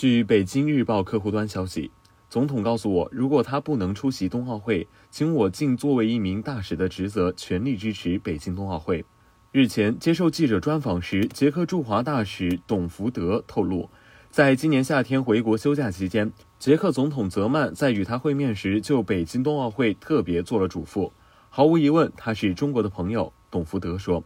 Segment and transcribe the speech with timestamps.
[0.00, 1.90] 据北京日报客户端消息，
[2.30, 9.04] 总统告诉我，如果他不能出席冬奥会，请我尽作为一名大使的职责，全力支持北京冬奥会。
[9.52, 13.90] 日前接受记者专访时，捷克驻华大使董福德透露，
[14.30, 21.12] 在今年夏天回国休假期间，捷克总统泽曼在与他会面时，就北京冬奥会特别做了嘱咐。
[21.50, 23.30] 毫无疑问，他是中国的朋友。
[23.50, 24.24] 董福德说。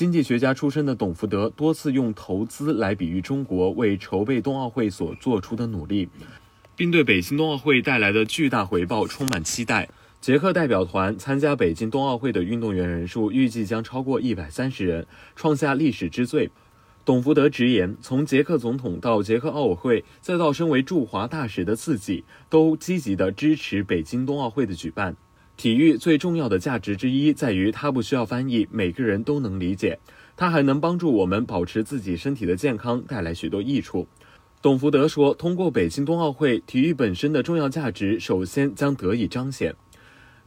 [0.00, 6.08] 经济学家出身的董福德多次用投资来比喻中国为筹备冬奥会所做出的努力，
[6.74, 9.90] 并对北京冬奥会带来的巨大回报充满期待。
[10.18, 15.06] 捷克代表团参加北京冬奥会的运动员人数预计将超过一百三十人，
[15.36, 16.50] 创下历史之最。
[17.04, 25.14] 董福德直言，从捷克总统到捷克奥委会，再到身为驻华大使的自己，都积极地支持北京冬奥会的举办。
[25.60, 29.98] 体育最重要的价值之一在于，它不需要翻译，每个人都能理解。
[30.34, 34.08] 它还能帮助我们保持自己身体的健康，带来许多益处。
[34.62, 39.76] 董福德说：“通过北京冬奥会，体育本身的重要价值首先将得以彰显。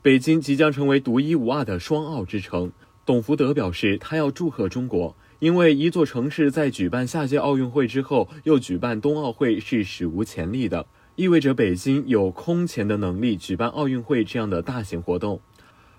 [0.02, 2.72] 北京即将成为独一无二的双奥之城。”
[3.06, 10.88] 董福德表示，他要祝贺中国，因为一座城市在举办下届奥运会之后又举办冬奥会是史无前例的。
[11.16, 15.40] 意味着北京有空前的能力举办奥运会这样的大型活动。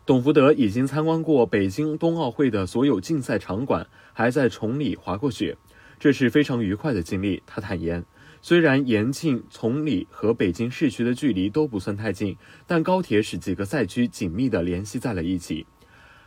[0.05, 5.57] 董福德已经参观过北京冬奥会的所有竞赛场馆，还在崇礼滑过雪，
[6.01, 7.41] 这是非常愉快的经历。
[7.47, 8.05] 他坦言，
[8.43, 15.65] 虽然延庆、崇礼和北京市区的距离都不算太近，但高铁使几个赛区紧密地联系在了一起。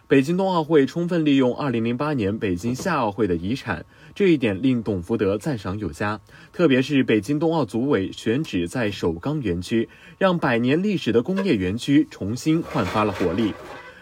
[0.09, 6.21] 北京冬奥会充分利用2008年北京夏奥会的遗产，这一点令董福德赞赏有加。
[6.53, 13.53] 特别是北京冬奥组委选址在首钢园区，让百年历史的工业园区重新焕发了活力。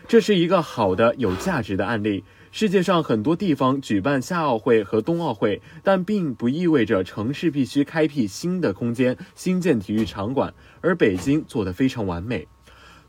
[0.07, 2.23] 这是一个好的、有价值的案例。
[2.51, 12.47] 世界上很多地方举办夏奥会和冬奥会，但并不意味着城市必须开辟新的空间、新建体育场馆，而北京做得非常完美。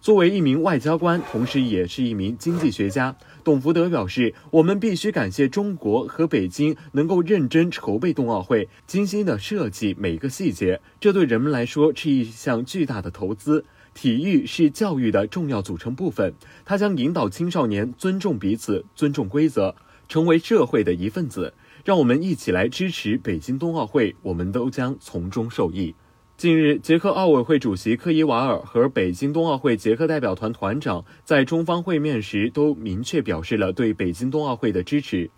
[0.06, 10.80] 作为一名外交官，同时也是一名经济学家，董福德表示：“我们必须感谢中国和北京能够认真筹备冬奥会，精心的设计每个细节。
[11.00, 13.64] 这对人们来说是一项巨大的投资。
[13.94, 16.32] 体育是教育的重要组成部分，
[16.64, 19.74] 它将引导青少年尊重彼此、尊重规则，
[20.08, 21.52] 成为社会的一份子。
[21.84, 25.96] 让我们一起来支持北京冬奥会，我们都将从中受益。”
[26.36, 35.30] 近日，捷克奥委会主席科伊瓦尔和北京冬奥会捷克代表团团长在中方会面时，都明确表示了对北京冬奥会的支持。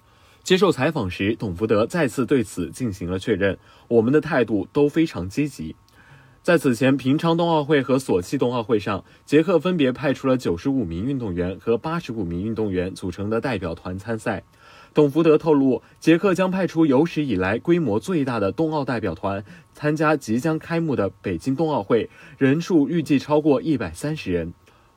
[0.43, 3.57] 接受采访时，董福德再次对此进行了确认
[3.87, 5.77] ：“我们的态度都非常积极。”
[6.43, 14.43] 在此前平昌冬奥会和索契冬奥会上，捷克分别派出了九十五名运动员和八十五名运动员组成的代表团参赛。
[14.95, 24.53] 董福德透露，捷克将派出有史以来规模最大的冬奥代表团参加即将开幕的北京冬奥会，人数预计超过一百三十人。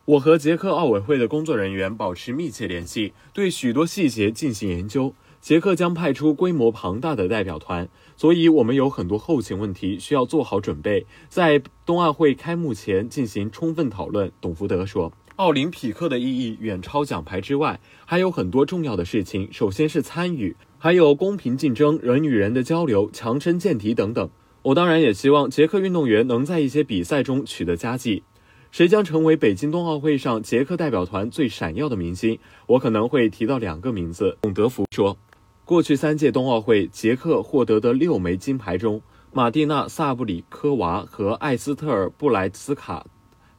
[0.06, 5.14] 我和捷克奥委会的工作人员保持密切联系，对许多细节进行研究。
[5.40, 14.32] 捷克将派出规模庞大的代表团，所以我们有很多后勤问题需要做好准备，在冬奥会开幕前进行充分讨论。
[14.40, 15.12] 董福德说。
[15.42, 19.52] 奥林匹克的意义远超奖牌之外，还有很多重要的事情。
[19.52, 24.30] 首先是参与，还有公平竞争、人与人的交流、强身健体等等。
[24.62, 28.22] 我当然也希望捷克运动员能在一些比赛中取得佳绩。
[28.70, 32.38] 谁将成为北京冬奥会上捷克代表团最闪耀的明星？
[32.68, 34.38] 我可能会提到两个名字。
[34.44, 35.18] 孔德福说，
[35.66, 39.02] 过去三届冬奥会，捷克获得的六枚金牌中，
[39.34, 43.04] 马蒂娜·萨布里科娃和艾斯特尔·布莱斯卡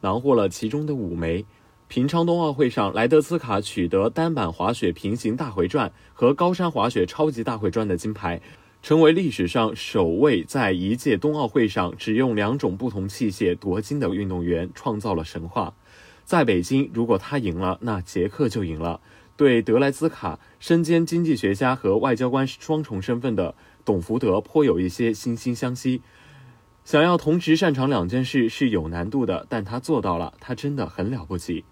[0.00, 1.44] 囊获了其中的五枚。
[1.92, 8.40] 平昌冬奥会上，莱德兹卡取得单板滑雪平行大回转和高山滑雪超级大回转的金牌，
[8.82, 15.74] 成为历史上首位在一届冬奥会上只用两种不同器械夺金的运动员，创造了神话。
[16.24, 18.98] 在北京，如果他赢了，那捷克就赢了。
[19.36, 23.54] 对德莱兹卡身兼经济学家和外交官双重身份的
[23.84, 26.00] 董福德颇有一些惺惺相惜。
[26.84, 31.64] 想要同时擅长两件事是有难度的，但他做到了，他真的很了不起。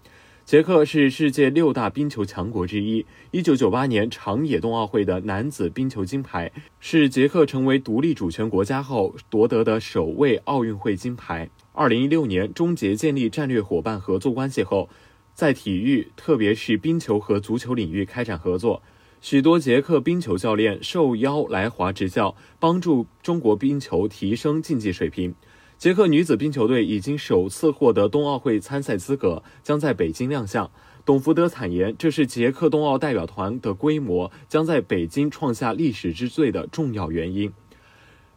[0.51, 3.05] 捷克是世界六大冰球强国之一。
[3.31, 6.51] 1998年长野冬奥会的男子冰球金牌
[6.81, 11.49] 是捷克成为独立主权国家后夺得的首位奥运会金牌。
[11.73, 14.89] 2016年终结建立战略伙伴合作关系后，
[15.33, 18.83] 在体育，特别是冰球和足球领域开展合作。
[19.21, 25.33] 许多捷克冰球教练受邀来华执教，帮助中国冰球提升竞技水平。
[25.81, 30.69] 捷克女子冰球队已经首次获得冬奥会参赛资格，将在北京亮相。
[31.03, 37.51] 董福德坦言，这是捷克冬奥代表团的规模将在北京创下历史之最的重要原因。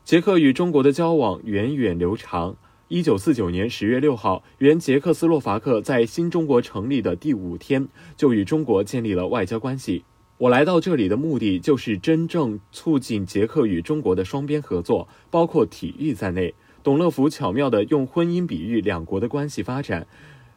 [0.05, 2.57] 捷克与中国的交往源远流长。
[2.89, 7.87] 一九四九年十月六号，原捷克斯洛伐克在新中国成立的第五天，
[8.17, 10.05] 就与中国建立了外交关系。
[10.39, 16.55] 我来到这里的目的，就是真正促进捷克与中国的双边合作，包括体育在内。
[16.85, 20.07] 董乐福巧妙地用婚姻比喻两国的关系发展。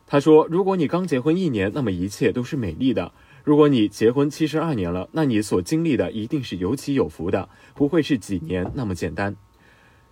[0.05, 3.13] 他说：“如果你刚结婚一年，那么一切都是美丽的；
[3.45, 9.37] 如果你结婚七十二年了，那你所经历的一定是有起有伏的，不会是几年那么简单。”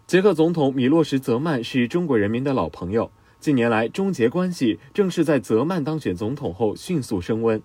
[0.08, 3.12] 捷克总统米洛什·泽曼是中国人民的老朋友。
[3.42, 7.62] 近年来，中捷关系正是在泽曼当选总统后迅速升温。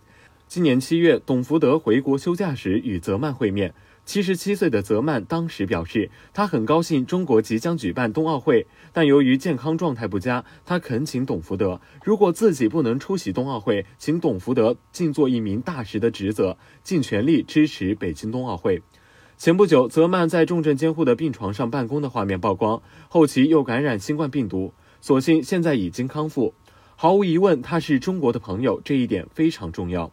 [0.49, 3.73] 今年七月，董福德回国休假时与泽曼会面。
[4.05, 18.83] 七十七岁的泽曼当时表示，他很高兴中国即将举办冬奥会，但由于健康状态不佳，他恳请董福德，如果自己不能出席冬奥会，请董福德尽做一名大使的职责，尽全力支持北京冬奥会。
[19.37, 26.53] 前不久，泽曼在重症监护的病床上办公的画面曝光，后期又感染新冠病毒，所幸现在已经康复。
[26.97, 30.13] 毫无疑问，他是中国的朋友，这一点非常重要。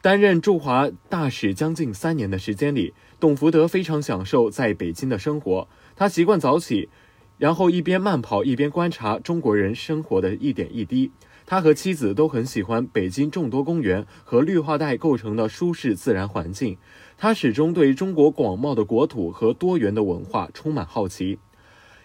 [0.00, 5.66] 担任驻华大使将近三年的时间里，董福德非常享受在北京的生活。
[5.96, 6.88] 他习惯早起，
[7.36, 11.10] 然后一边慢跑一边观察中国人生活的一点一滴。
[11.44, 16.76] 他和妻子都很喜欢北京众多公园和绿化带构成的舒适自然环境。
[17.16, 21.40] 他始终对中国广袤的国土和多元的文化充满好奇。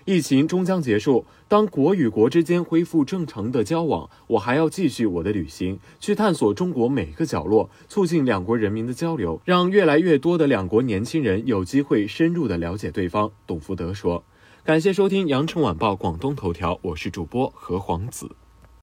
[0.06, 13.32] 疫情终将结束，当国与国之间恢复正常的交往，我还要继续我的旅行，去探索中国每个角落，促进两国人民的交流，让越来越多的两国年轻人有机会深入的了解对方。
[13.48, 14.24] 董福德说
[14.66, 18.30] ：“感谢收听羊城晚报广东头条，我是主播何黄子。”